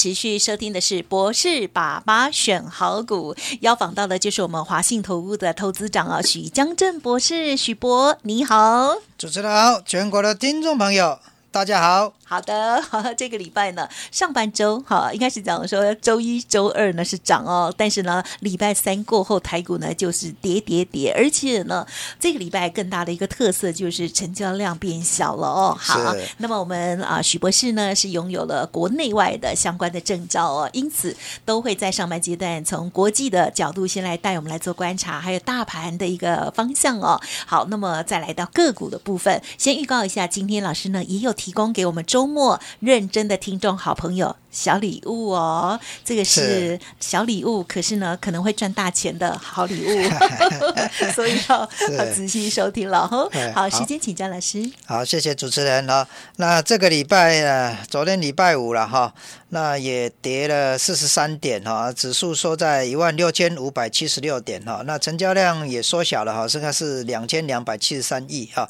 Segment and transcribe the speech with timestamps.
[0.00, 11.18] 持续收听的是博士爸爸选好股，邀访到的就是我们华信投顾的投资长啊，许江正博士，许博你好，主持人好，全国的听众朋友。
[11.52, 12.12] 大家好。
[12.24, 21.84] 好的，好 这个礼拜呢，上半周哈，应该是讲说周一周二呢是涨哦，但是呢，礼拜三过后台股呢就是跌跌跌，而且呢，
[22.20, 25.76] 这个礼拜更大的一个特色就是成交量变小了哦。
[25.76, 37.20] 好，那么我们啊，许博士呢是拥有了国内外的相关的证照哦，因此都会在上半阶段从国际的角度先来带我们来做观察，还有大盘的一个方向哦。
[37.44, 42.30] 好，那么再来到个股的部分，先预告一下，今天老师呢也有提供给我们周。
[42.30, 44.36] 末认真的听众好朋友。
[44.50, 50.10] 小礼物哦，这个是小礼物，可是呢可能会赚大钱的好礼物，
[51.14, 51.64] 所以要
[52.12, 53.28] 仔细收听了哈。
[53.54, 54.68] 好，时间请张老师。
[54.86, 56.06] 好，谢谢主持人哈。
[56.36, 59.14] 那这个礼拜呢，昨天礼拜五了哈，
[59.50, 68.68] 那也跌了四十三点哈，指数收在一万六千五百七十六点哈，那成交量也缩小了哈，剩下是两千两百七十三亿哈。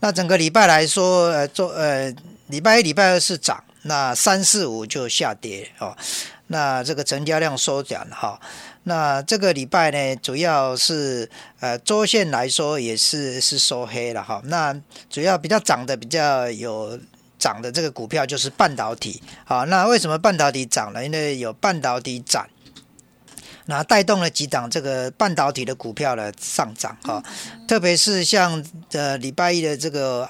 [0.00, 2.14] 那整个礼拜来说，呃，做呃，
[2.48, 3.62] 礼拜一、礼拜二是涨。
[3.84, 5.96] 那三四五就下跌哦，
[6.46, 8.40] 那这个成交量缩减哈，
[8.84, 14.72] 那这个礼拜呢，主要是呃周线来说也是是收黑了哈，那
[15.10, 16.96] 主要比较涨的比较有
[17.38, 21.04] 涨的这个股票就是半导体好，那为什么半导体涨了？
[21.04, 22.48] 因为有半导体涨，
[23.66, 27.20] 那带动了几档这个半导体的股票的上涨哈，
[27.66, 30.28] 特别是像呃礼拜一的这个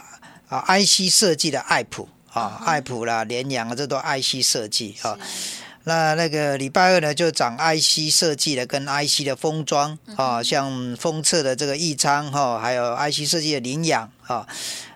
[0.49, 2.09] 啊 IC 设计的爱普。
[2.33, 5.19] 啊，爱普啦、联阳啊，这都 IC 设计啊。
[5.85, 14.47] 那那个礼拜二呢，就涨 IC 设计的跟 IC 的封装啊，像封测的这个益昌哈，还有 IC 设计的羚羊啊。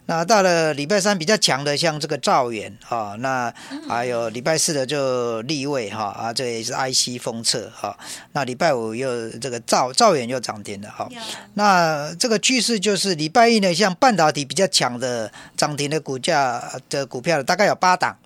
[0.07, 3.53] 那到了礼拜三比较强的，像这个兆远啊，那
[3.89, 7.99] 还有礼拜四的就立位哈啊，这也是 IC 封测哈。
[8.33, 11.09] 那礼拜五又这个兆兆远又涨停了哈。
[11.55, 18.17] 那这个趋势就是礼拜一呢，像半导体比较强的涨停的股价的股票大概有八档，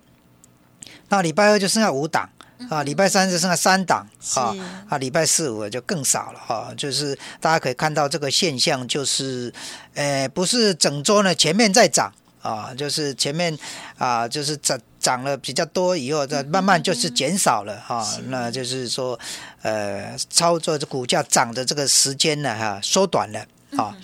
[1.08, 2.28] 那礼拜二就剩下五档。
[2.69, 4.54] 啊，礼拜三只剩下三档啊，
[4.88, 6.72] 啊，礼拜四五就更少了哈。
[6.76, 9.53] 就是大家可以看到这个现象，就是，
[9.94, 12.12] 呃，不是整周呢前面在涨
[12.43, 13.56] 啊，就是前面
[13.97, 18.06] 啊，就是涨涨了比较多以后，再慢慢就是减少了哈。
[18.26, 19.19] 那就是说，
[19.62, 23.41] 呃，操作这股价涨的这个时间呢哈缩短了
[23.77, 23.97] 啊。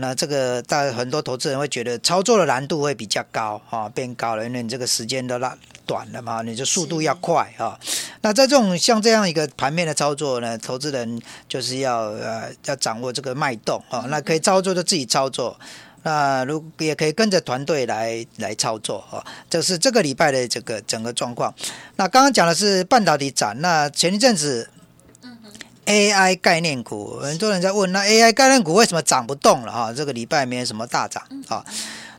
[0.00, 7.76] 那这个大很多投资人会觉得操作的难度会比较高啊，变高了，因为你这个时间都拉短了嘛，你就速度要快啊。
[8.20, 14.06] 那在这种像这样一个盘面的操作呢，投资人就是要呃要掌握这个脉动啊。
[14.08, 15.58] 那可以操作就自己操作，
[16.04, 19.18] 那如也可以跟着团队来来操作啊。
[19.50, 21.52] 这是这个礼拜的这个整个状况。
[21.96, 24.70] 那刚刚讲的是半导体展，那前一阵子。
[25.88, 29.90] AI 概念股，很多人在问，那 AI 概念股为什么涨不动了哈？
[29.96, 31.64] 这个礼拜没有什么大涨啊。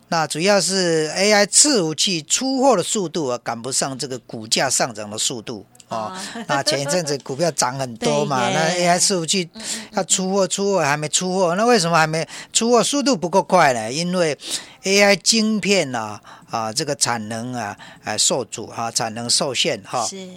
[0.08, 6.20] 那主要是 AI 伺服器出货的速度啊，赶不上这个股价上涨的速度啊。
[6.48, 9.48] 那前一阵子股票涨很多嘛， 那 AI 伺服器
[9.92, 12.84] 要出货，出货还没出货，那为什么还没出货？
[12.84, 13.94] 速度不够快呢？
[13.94, 14.36] 因为
[14.82, 16.20] AI 晶片啊
[16.50, 20.04] 啊，这个产能啊啊受阻哈，产能受限哈。
[20.08, 20.28] 是。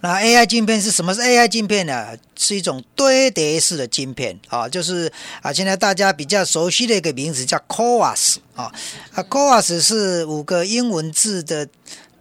[0.00, 1.14] 那 AI 晶片是什么？
[1.14, 2.16] 是 AI 晶片呢？
[2.36, 5.12] 是一种堆叠式的晶片啊，就是
[5.42, 8.72] 啊，现在大家比较熟悉的一个名字叫 c o a s 啊。
[9.12, 11.68] 啊 c o a s 是五个英文字的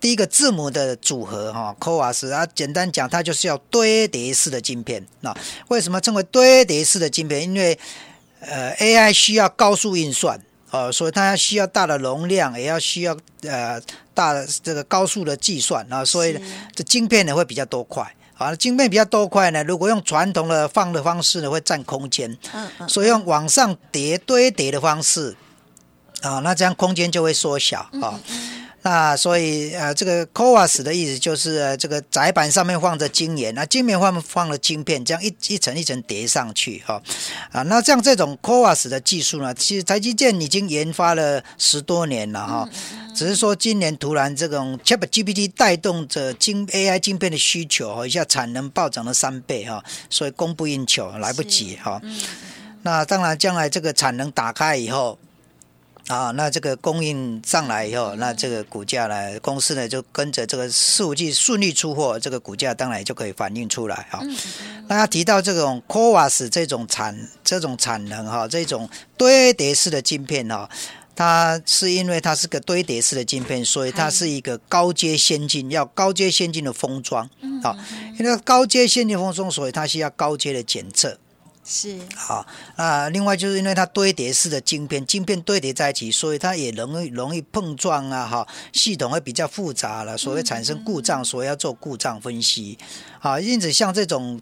[0.02, 1.76] 第一个字母的组合哈。
[1.84, 5.06] c o a s 啊，简单讲，它就是要堆叠式的晶片。
[5.22, 5.34] 那
[5.70, 7.44] 为什么称为堆叠式的晶片？
[7.44, 7.80] 因为
[8.42, 10.40] 呃，AI 需要高速运算。
[10.72, 13.82] 哦，所以它需要大的容量，也要需要呃
[14.14, 16.40] 大的这个高速的计算啊，所以
[16.76, 18.16] 这晶片呢会比较多块。
[18.38, 25.36] 啊，晶片比较多块呢，如果用传统的放的方式呢，会占空间，嗯嗯，所以用往上叠堆叠的方式
[26.22, 28.18] 啊，那这样空间就会缩小啊。
[28.82, 37.02] 那所以呃，这个 CoWAS 的意思就是这个窄板上面放着晶圆，那晶圆放放了晶片，这样一一层一层叠上去哈
[37.52, 37.62] 啊。
[37.64, 42.70] 那像这种 CoWAS 的技术呢，其实台积电已经研发了十多年了哈，
[43.14, 52.02] 只是说今年突然这种 ChatGPT 带动着晶 AI 晶片的需求哈，一下产能暴涨了三倍哈，所以供不应求，来不及哈。
[52.84, 55.20] 那当然，将来这个产能打开以后。
[56.10, 64.20] 啊，那这个供应上来以后，那这个股价呢，公司呢就跟着这个四五季顺利出货，这个股价当然就可以反映出来啊。
[64.88, 70.68] 那他提到这种 c o v a s 这种产这种产能哈，这种堆叠式的晶片哈，
[71.16, 77.30] 它是因为它是个堆叠式的晶片，所以它是一个高阶先进，要高阶先进的封装
[77.62, 77.78] 啊。
[78.18, 81.20] 因为高阶先进封装，所以它需要高阶的检测。
[81.72, 82.00] 是。
[82.16, 82.44] 好
[82.76, 92.76] 啊，另外就是因为它堆叠式的晶片，晶片堆叠在一起，所以它也容易容易碰撞啊，哈，系统会比较复杂了，所以产生故障，所以要做故障分析，
[93.20, 94.42] 啊，因此像这种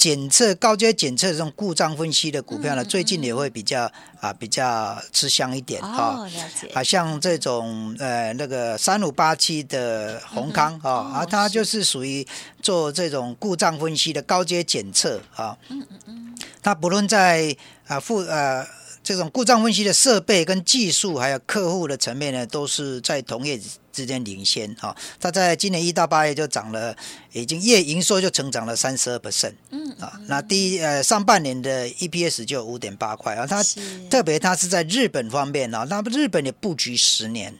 [0.00, 6.26] 检测高阶检测这种故障分析的股票呢，最近也会比较啊比较吃香一点哈，
[6.72, 11.90] 啊，像这种呃那个三五八七的宏康啊，啊，它就是。
[11.90, 12.24] 属于
[12.62, 16.38] 做这种故障分析的高阶检测啊，嗯嗯嗯。
[16.62, 17.56] 它不论在
[17.88, 18.64] 啊负呃
[19.02, 23.58] 这种故障分析的设备跟技术，还有客户的层面呢，都是在同业
[23.92, 24.94] 之间领先哈。
[25.18, 26.94] 它在今年一到八月就涨了，
[27.32, 33.46] 已经月营收就成长了三十二 percent，嗯啊，那第一呃上半年的 EPS 就五点八块啊。
[33.46, 33.62] 它
[34.10, 37.54] 特别它是在日本方面啊，那日本也布局十年。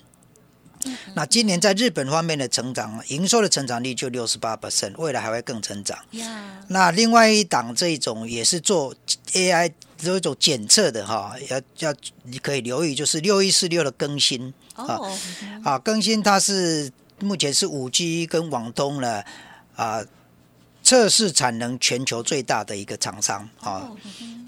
[1.14, 5.98] 那今年在日本方面的成长，营收的成长率就六十八 percent，未来还会更成长。
[6.68, 8.94] 那另外一档这一种也是做
[9.32, 14.52] AI 这种检测的哈，要要你可以留意，就是六一四六的更新。
[14.74, 14.98] 啊
[15.62, 19.22] 啊更新，它是目前是五 G 跟网通了
[19.76, 20.02] 啊
[20.90, 23.88] 测试产能全球最大的一个厂商啊。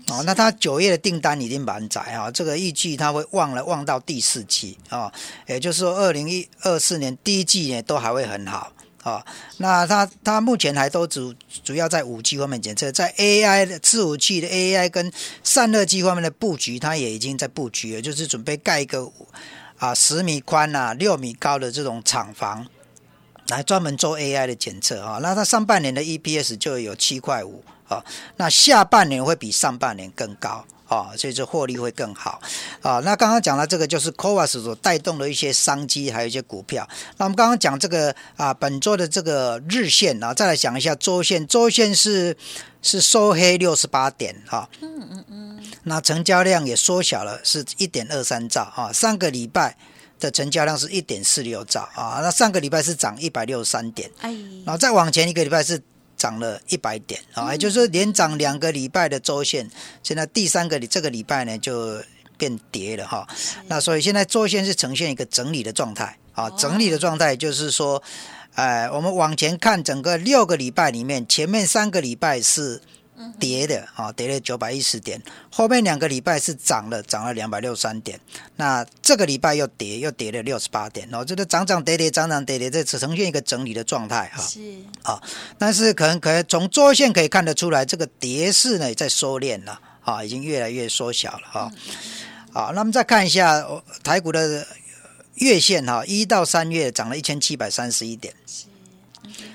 [0.08, 5.12] 哦，那它九月的订单已经满载啊，这个预计它会旺了，旺到第四季啊，
[5.46, 8.72] 也就是说二零一二四年第一季呢都还会很好
[9.04, 9.24] 啊。
[9.58, 15.12] 那它它目前还都主主要在五 G 方面检测，在 AI 的伺服器的 AI 跟
[15.44, 19.08] 散热机方面的布局，它也已经在布局了，就是准备盖一个
[19.78, 22.66] 啊十米宽啊六米高的这种厂房，
[23.56, 25.18] 来专门做 AI 的检测啊。
[25.22, 27.62] 那它上半年的 EPS 就有七块五。
[27.88, 28.02] 啊，
[28.38, 32.40] 那下半年会比上半年更高啊，所以这获利会更好
[32.80, 33.00] 啊。
[33.00, 36.88] 那刚刚讲了这个就是 c o v a s 所带动的一些商机，还有一些股票。
[37.18, 42.34] 那我们刚刚讲这个啊，本周的这个日线啊，再来讲一下周线，周线是
[42.80, 44.66] 是收黑六十八点哈。
[44.80, 45.62] 嗯嗯嗯。
[45.82, 48.90] 那成交量也缩小了，是一点二三兆啊。
[48.90, 49.76] 上个礼拜
[50.22, 52.20] 的成交量是一点四六兆啊。
[52.22, 54.32] 那上个礼拜是涨一百六十三点，哎，
[54.64, 55.82] 然后再往前一个礼拜是。
[56.14, 59.68] 涨了一百点啊，也就是说连涨两个礼拜的周线，
[60.04, 62.00] 现在第三个这个礼拜呢就
[62.38, 63.26] 变跌了哈。
[63.66, 68.00] 那所以现在周线是呈现一个整理的状态啊，整理的状态就是说，
[68.54, 72.80] 哎，我们往前看整个六个礼拜里面，前面三个礼拜是。
[73.38, 75.20] 跌的啊，跌了九百一十点，
[75.50, 78.20] 后面两个礼拜是涨了，涨了两百六十三点。
[78.56, 81.08] 那这个礼拜又跌，又跌了六十八点。
[81.12, 84.42] 哦，这个涨涨跌跌，涨涨跌跌，这只呈现一个整理的状态哈。
[84.42, 84.60] 是
[85.02, 85.20] 啊，
[85.58, 91.72] 但是可能可能从周线可以看得出来，这个跌势呢也在收敛了啊，已经越来越缩小了哈。
[92.52, 93.66] 好，那么再看一下
[94.02, 94.66] 台股的
[95.34, 98.34] 月线哈，一到三月涨了一千七百三十一点。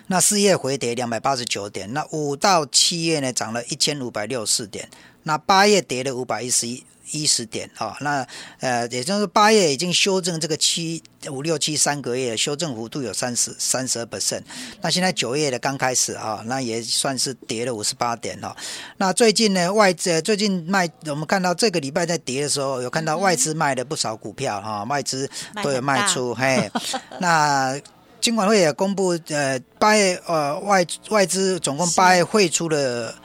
[0.08, 4.90] 那四月回跌两百八十九点，那五到七月呢涨了一千五百六十四点，
[5.24, 8.28] 那八月跌了五百一十一一十点啊，那
[8.60, 14.42] 呃也就是八月已经修正这个七五六七三个月修正幅度有三十三十二 percent，
[14.82, 18.54] 那现在九月的刚开始啊，那也算是跌了五十八点哦。
[18.98, 25.30] 那最近呢外资最近卖，我们看到这个礼拜在跌的时候，有看到外资卖了不少股票哈，外资
[25.64, 26.70] 都有卖出嘿，
[27.20, 27.80] 那。
[28.28, 33.16] 金管会也公布，呃，八月呃外外资总共八月汇出了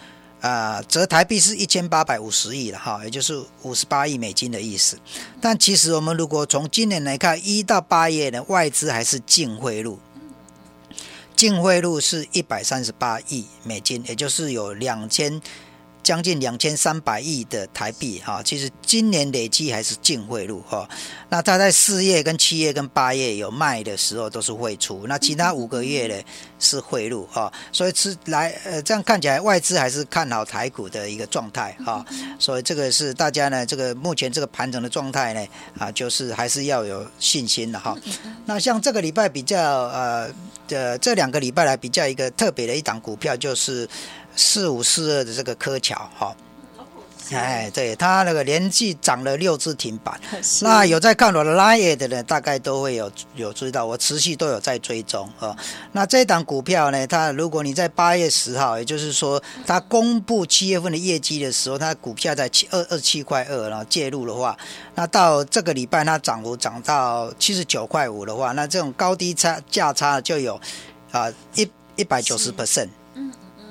[0.40, 4.96] 啊，折台币是一千八百五十亿了哈，也就是五十八亿美金的意思。
[5.40, 9.98] 但其实我们如果从今年来看，一到八月呢，外资还是净汇入，
[11.34, 15.42] 净汇入是一百三十八亿美金，也就是有两千。
[16.02, 20.88] 将近两千三百亿的台币哈，其实今年累计还是净汇入哈。
[21.28, 26.22] 那它在四月、跟七月、跟八月有卖的时候都是汇出，那其他五个月呢
[26.58, 27.52] 是汇入哈。
[27.70, 32.04] 所以是来呃这样看起来外资还是看好台股的一个状态哈。
[32.38, 35.46] 所以这个是大家呢这个目前这个盘整的状态呢
[35.78, 37.96] 啊，就是还是要有信心的哈。
[38.44, 40.28] 那像这个礼拜比较呃
[40.66, 43.88] 的这两个礼拜来比较一个特别的一档股票就是。
[44.36, 46.34] 四五四二的这个柯桥哈，
[47.32, 50.20] 哎，对，它那个连续涨了六只停板。
[50.60, 55.56] 那有在看我的 Line 的人，大概都会有有注意到，我持续都有在追踪哦。
[55.92, 64.54] 那这档股票呢，它如果你在八月十号，也就是说它公布七月份的业绩的时候，它股票在七二二七块二，然后介入的话，
[64.94, 70.60] 那到这个礼拜它涨幅涨到七十九块五的话，那这种高低差价差就有
[71.12, 72.88] 啊一一百九十 percent。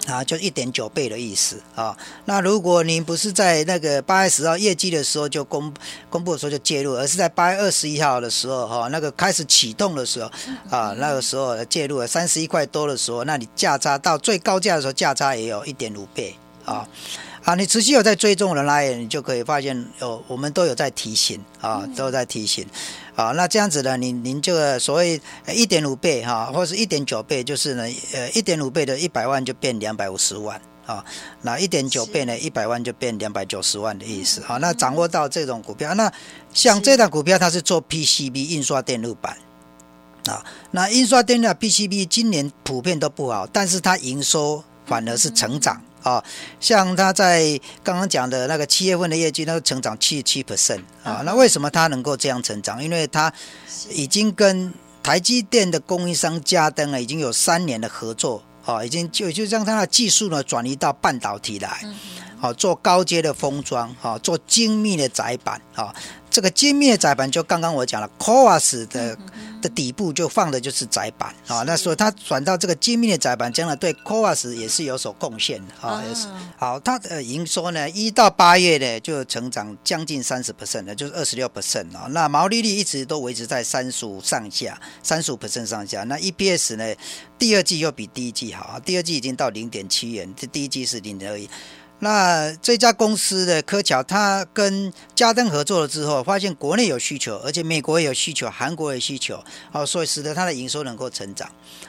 [0.07, 1.95] 啊，就一点九倍的意思啊。
[2.25, 5.73] 那如果你不是在那个八月十号业绩的时候就公
[6.09, 10.31] 公布的时候就介入，而是在八月二十一号的时候哈，那个开始启动的时候
[10.69, 16.87] 啊，那个时候介入了三十一块多的时候，那你价差到最高价的时候价差也有一点五倍啊。
[17.43, 22.67] 啊，你持续有在追踪的来，你就可以发现有我们都有在提醒啊，都有在提醒。
[23.15, 25.21] 啊，那这样子呢，您您这个所谓
[25.53, 31.03] 一点五倍哈，或是一点九倍，就是呢，呃，一点五倍的一百万就变两百五十万啊，
[31.41, 34.41] 那一点九倍呢，一百万就变两百九十万的意思。
[34.41, 36.11] 好，那掌握到这种股票，那
[36.53, 39.37] 像这档股票它是做 PCB 印刷电路板
[40.27, 45.81] 啊，那印刷电路 PCB 今年普遍都不好，但是它营收反而是成长。
[46.03, 46.23] 啊，
[46.59, 52.83] 像他在刚刚讲的那个七月份的业绩，那成长七十七 percent 啊，那为什么他能够这样成长？
[52.83, 53.31] 因为他
[53.89, 61.81] 已经跟台积电的供应商加登啊，已经有三年的合作啊，已经就就让他的技术呢转移到半导体来，
[62.41, 65.95] 好做高阶的封装，好做精密的载板啊。
[66.31, 69.17] 这个精密的载板就刚刚我讲了 c o a s 的
[69.61, 76.79] 的底部就放的就是载板啊，那所以它转到这个精密的载板，将来对 c o a s 也是有所贡献的啊，也是好。
[76.79, 82.07] 它的营收呢，一到八月呢就成长将近三十 percent 的，就是二十六 percent 啊。
[82.11, 86.03] 那毛利率一直都维持在三十五上下，三十五 percent 上下。
[86.05, 86.95] 那 EPS 呢，
[87.37, 91.49] 第二季又比第一季好，第二季已经到零点七元，这第一季是零点二一。
[92.03, 101.47] 那这家公司的科桥，它跟嘉登合作了之后，发现国内有需求，而且美国也有需求，韩国也有需求，哦，所以使得它的营收能够成长。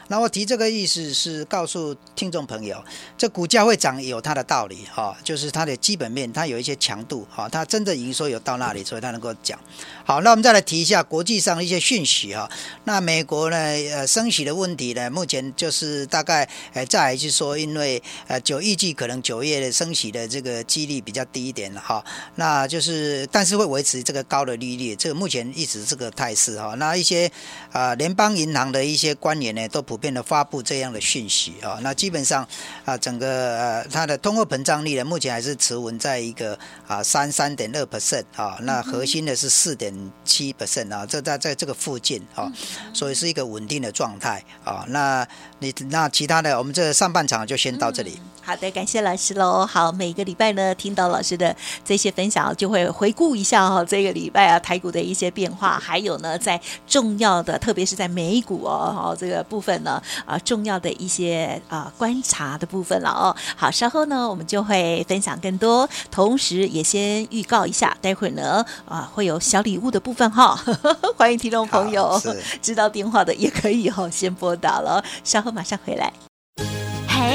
[0.09, 2.85] 那我提这个意思是告诉听众朋友，
[3.17, 9.59] 这股价会涨有它的道理，哈，就是它的基本面，它有一些强度，哈，它真的营收有到那里，所以它能够讲。
[10.05, 12.51] 好，那我们再来提一下国际上的一些讯息，哈。
[12.85, 22.05] 那美国呢，呃，升息的问题呢，目前就是大概，呃，再是说，因为呃，九预计可能九月的升息的这个几率比较低一点了，哈。
[22.37, 26.75] 那就是，但是会维持这个高的利率，这个目前一直这个态势，哈。
[26.79, 27.31] 那一些
[27.71, 31.79] 啊，联邦银行的一些官员呢，都普遍的发布这样的讯息，啊。
[31.83, 32.47] 那基本上
[32.85, 38.57] 啊，整个呃，它的通货膨胀率呢，目前还是持稳在一个啊三三点二 percent 啊。
[38.63, 39.93] 那核心的是四点。
[40.25, 42.51] 七 percent 啊，这在在这个附近啊，
[42.95, 44.85] 所以是一个稳定的状态啊。
[44.89, 45.27] 那
[45.59, 48.19] 你那其他的，我们这上半场就先到这里。
[48.41, 49.67] 好的，感谢老师喽。
[49.67, 63.35] 好，每个礼拜呢，听到老师的这些分享，就会回顾一下哈，这个礼拜啊，台股的一些变化，还有呢，在重要的，特别是在美股哦，哦，这个部分呢，啊，重要的一些啊观察的部分了哦。
[63.57, 70.59] 好，稍后呢，我们就会分享更多，同时也先预告一下，待会呢，啊，会有小礼物的部分哈，
[71.17, 72.21] 欢迎听众朋友
[72.61, 76.32] 知道电话的也可以哈，先拨打了，稍后马上回来。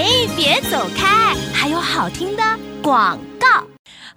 [0.10, 2.42] 嘿，别走开，还有好听的
[2.82, 3.62] 广告。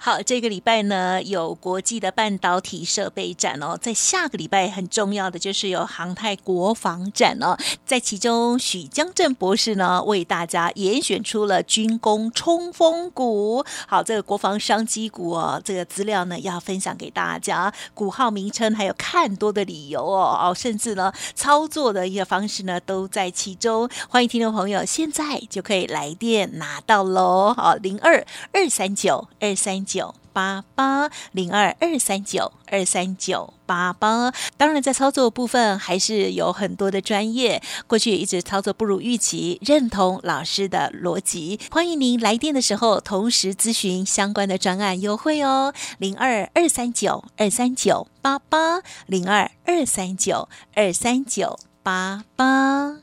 [0.02, 7.54] 好，这个礼拜呢有国际的半导体设备展哦，在下个礼拜很重要的就是有航太国防展哦，
[7.84, 29.84] 在其中许江正博士呢为大家严选出了军工冲锋股，好，这个国防商机股哦，这个资料呢要分享给大家，股号名称还有看多的理由哦，哦，甚至呢操作的一个方式呢都在其中，欢迎听众朋友现在就可以来电拿到喽，好，零二二三九二三。
[29.90, 52.96] 九八八零二二三九二三九八八，当然在操作部分还是有很多的专业，过去一直操作不如预期，认同老师的逻辑，欢迎您来电的时候同时咨询相关的专案优惠哦，零二二三九二三九八八零二二三九二三九八八，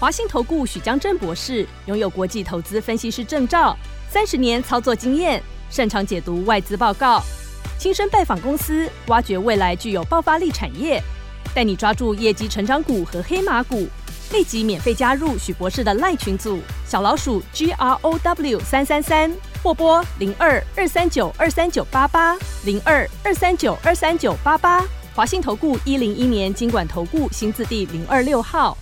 [0.00, 3.76] 华信投顾许江正博士拥有国际投资分析师证照，
[4.10, 5.40] 三十年操作经验。
[5.70, 7.22] 擅长解读外资报告，
[7.78, 11.02] 亲身拜访公司，挖掘未来具有爆发力产业，
[11.54, 13.86] 带你抓住业绩成长股和黑马股。
[14.30, 19.32] 立即免费加入许博士的赖群组，小老鼠 G R O W 三三三，
[19.62, 24.84] 或拨零二二三九二三九八八零二二三九二三九八八。
[25.14, 28.76] 华信投顾一零一年经管投顾新字第零二六号。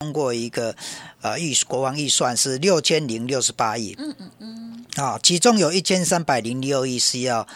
[0.00, 0.74] 通过一个
[1.20, 7.46] 呃预国王预算是六千零六十八亿，嗯嗯嗯，啊，其中有一千三百零六亿是要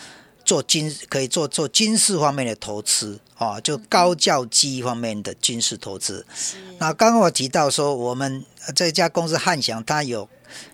[0.44, 6.26] 做军可以做做军事方面的投资啊，就高教机方面的军事投资。
[6.34, 6.56] 是。
[6.78, 10.28] 那刚刚我提到说，我们呃这家公司汉翔，它有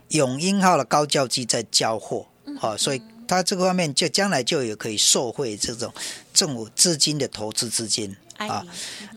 [0.08, 2.26] 永鹰号的高教机在交货，
[2.60, 5.94] 啊，所以它这个方面就将来就有可以受惠这种
[6.34, 8.16] 政府资金的投资资金
[8.48, 8.64] 啊。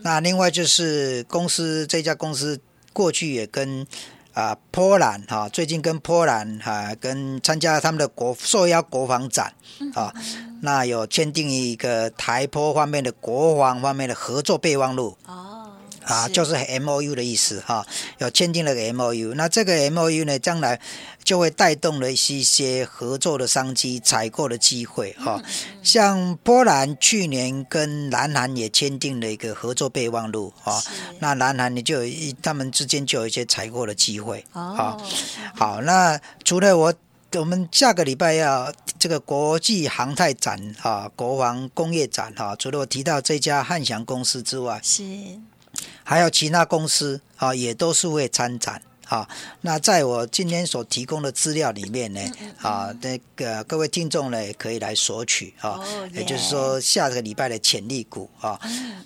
[0.01, 2.59] 那另外就是公司这家公司
[2.91, 3.85] 过去也跟
[4.33, 9.53] 啊波兰哈、最近跟波兰哈、跟参加他们的国受邀国防展
[9.93, 10.11] 啊，
[10.61, 15.15] 那有签订一个台波方面的国防方面的合作备忘录。
[15.27, 15.62] 哦，
[16.05, 17.85] 啊，就是 M O U 的意思哈，
[18.19, 20.79] 有签订了个 M O U，那这个 M O U 呢，将来
[21.23, 25.41] 就会带动了一些合作的商机、采购的机会哈。
[25.81, 30.81] 像波兰去年跟南韩也签订了一个合作备忘录啊，
[31.19, 34.75] 那南韩呢就有一他们之间就有一些采购的机会啊。
[34.77, 35.01] 哦，
[35.55, 36.93] 好，那除了我。
[37.35, 45.03] 我们下个礼拜要这个国际航太展啊，国防工业展哈、除了我提到这家汉翔公司之外，是
[46.03, 49.27] 还有其他公司啊，也都是会参展啊。
[49.61, 52.21] 那在我今天所提供的资料里面呢，
[52.61, 58.59] 啊，那个各位听众呢，也可以来索取啊哦，也就是耶说下个礼拜的潜力股啊。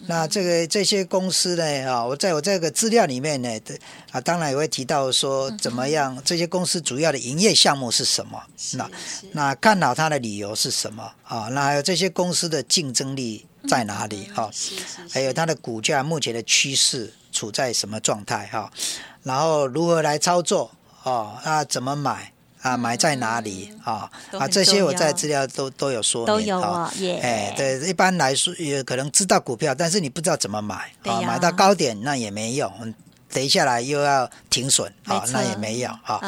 [0.07, 3.49] 那这个这些公司呢，啊，我在我这个资料里面呢，
[4.11, 8.41] 啊，当然也会提到说怎么样，这些公司主要的营业项目是什么？
[8.73, 8.89] 那
[9.33, 11.49] 那看好它的理由是什么啊？
[11.51, 14.29] 那还有这些公司的竞争力在哪里？
[14.33, 14.49] 哈、
[15.11, 18.71] 还有它的股价目前的趋势处在什么状态哈？
[19.23, 20.71] 然后如何来操作
[21.03, 21.37] 哦？
[21.43, 22.31] 那怎么买
[22.61, 22.77] 啊？
[22.77, 24.09] 买在哪里啊？
[24.31, 32.71] 啊，这些我在资料都都有说明，都有哈哎，对，一般来说也可能知道股票，但是你不知道怎么买啊，买到高点那也没用，
[33.31, 36.21] 等一下来又要停损啊那也没有啊。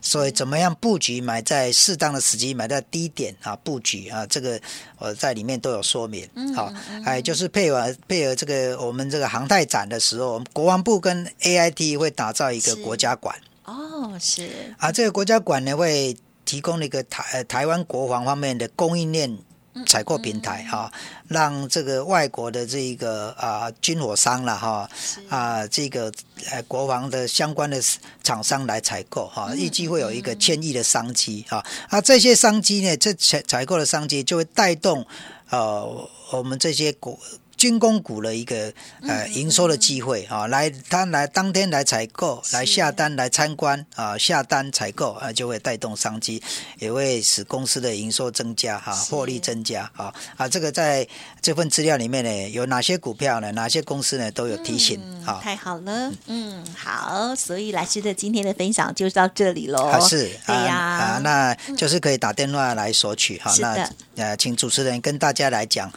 [0.00, 4.60] 所以怎么样布局，买在适当的时机，买在低点啊，布局啊，这个
[4.98, 6.28] 我在里面都有说明。
[6.34, 6.72] 嗯好、
[7.04, 13.36] 还有就是配合配合这个我们这个航太展的时候，我们国防部跟 AIT 会打造一个国家馆。
[13.64, 14.48] 哦，是。
[14.78, 19.36] 啊，这个国家馆呢会提供一个台呃台湾国防方面的供应链
[19.84, 20.90] 采购平台哈、
[21.28, 24.88] 让这个外国的这个啊、军火商了哈
[25.28, 26.10] 啊这个
[26.50, 27.82] 呃国防的相关的
[28.22, 35.06] 厂商来采购哈，预计会有一个千亿的商机哈啊这些商机呢，这采采购的商机就会带动
[35.50, 37.18] 呃我们这些国。
[37.56, 46.42] 军工股的一个呃营收的机会啊，来他来当天来采购，来下单来参观啊，下单采购啊，就会带动商机，
[46.78, 51.06] 也会使公司的营收增加哈，获利增加啊啊，这个在
[51.40, 53.50] 这份资料里面呢，有哪些股票呢？
[53.52, 54.30] 哪些公司呢？
[54.32, 55.40] 都有提醒啊。
[55.42, 59.86] 太好了，嗯，好，所以老师的今天的分享就到这里喽。
[59.86, 63.54] 啊是对呀啊啊，那就是可以打电话来索取哈。
[63.60, 65.90] 那呃，请主持人跟大家来讲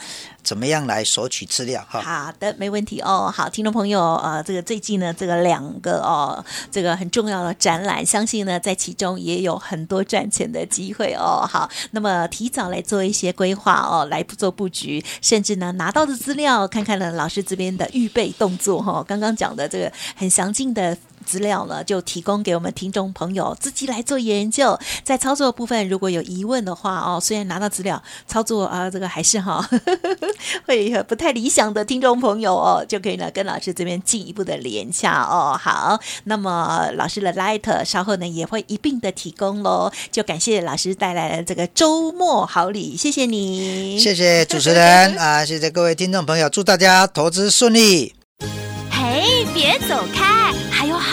[0.44, 2.00] 怎么样来索取资料哈。
[2.00, 3.34] 好的，没问题哦。
[3.36, 11.46] 好，听众朋友，呃，这个最近呢，这个两个哦，这个很重要的展览，相信呢，在其中也有很多赚钱的机会哦。
[11.50, 20.96] 好，那么提早来做一些规划哦，来做布局，甚至呢，拿到的资料，看看呢，老师这边的预备动作哈、哦，刚刚讲的这个很详尽的。
[21.30, 24.80] 资料呢，就提供给我们听众朋友自己来做研究。
[25.04, 29.64] 在操作部分，如果有疑问的话哦，虽然拿到资料，操作啊、这个还是哈、
[30.66, 35.56] 会不太理想的听众朋友哦，就可以呢跟老师这边进一步的连洽哦。
[35.56, 39.92] 好，那么老师的 Light 稍后呢也会一并的提供喽。
[40.12, 48.16] 就感谢老师带来的这个周末好礼，谢谢你，谢谢主持人啊，谢谢各位听众朋友，祝大家投资顺利。
[48.90, 50.39] 嘿，别走开，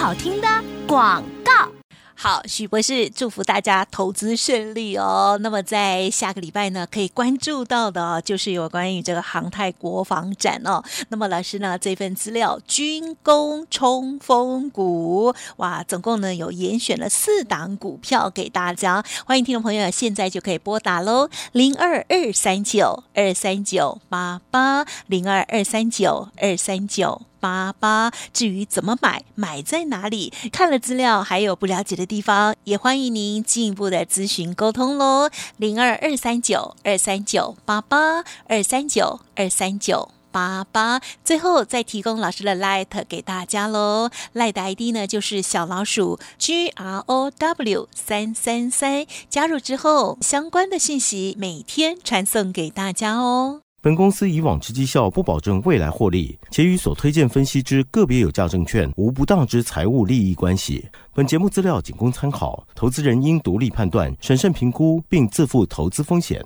[0.07, 0.47] 好听的
[0.87, 1.69] 广告。
[2.15, 5.37] 好，许博士祝福大家投资顺利哦。
[5.43, 10.81] 那么在下个礼拜呢，可以关注到的就是有关于这个航太国防展哦。
[11.09, 27.23] 那么老师呢这份资料军工冲锋股，哇，总共呢有严选了四档股票给大家，欢迎听众朋友现在就可以拨打喽，零二二三九二三九八八零二二三九二三九。
[27.41, 28.11] 八八。
[28.33, 35.31] 至于怎么买，买在哪里，看了资料还有不了解的地方，也欢迎您进一步的咨询沟通喽。
[35.57, 40.11] 零二二三九二三九八八二三九二三九。
[40.33, 44.11] 八八，最后再提供老师的 Light 给大家喽。
[44.35, 53.66] Light 的 ID 呢就是小老鼠 G R O W 三三三，加入之后相关的信息每天传送给大家哦。
[53.87, 60.85] 本公司以往之绩效不保证未来获利，且与所推荐分析之个别有价证券无不当之财务利益关系。
[61.15, 66.45] 本节目资料仅供参考，投资人应独立判断、审慎评估，并自负投资风险。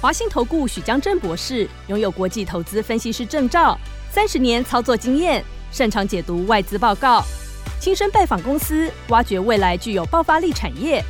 [0.00, 3.78] 华信投顾许江正博士拥有国际投资分析师证照，
[4.10, 7.22] 三十年操作经验，擅长解读外资报告，
[7.78, 11.04] 亲身拜访公司，挖掘未来具有爆发力产业，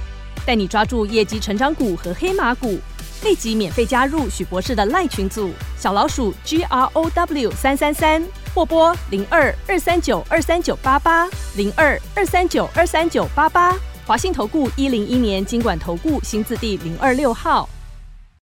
[0.44, 2.76] 带你抓住业绩成长股和黑马股。
[3.24, 8.22] 立即免费加入许博士的赖群组，小老鼠 G R O W 三三三，
[8.54, 13.74] 或拨零二二三九二三九八八零二二三九二三九八八。
[14.06, 17.66] 华信投顾一零一年经管投顾新字第零二六号。